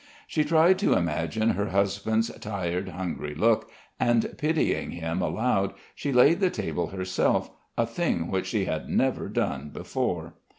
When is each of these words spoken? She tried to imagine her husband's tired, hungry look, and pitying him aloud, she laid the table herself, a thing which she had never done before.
She 0.25 0.43
tried 0.43 0.79
to 0.79 0.93
imagine 0.95 1.51
her 1.51 1.67
husband's 1.67 2.31
tired, 2.39 2.89
hungry 2.89 3.35
look, 3.35 3.69
and 3.99 4.33
pitying 4.35 4.89
him 4.89 5.21
aloud, 5.21 5.75
she 5.93 6.11
laid 6.11 6.39
the 6.39 6.49
table 6.49 6.87
herself, 6.87 7.51
a 7.77 7.85
thing 7.85 8.31
which 8.31 8.47
she 8.47 8.65
had 8.65 8.89
never 8.89 9.29
done 9.29 9.69
before. 9.69 10.33